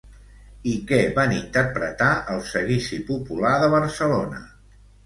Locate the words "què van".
0.91-1.35